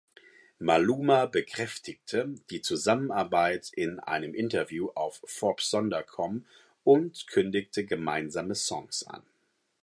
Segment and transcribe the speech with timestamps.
[0.59, 6.43] Maluma bekräftigte die Zusammenarbeit in einem Interview auf Forbesonderscom
[6.83, 9.21] und kündigte gemeinsame Songs an.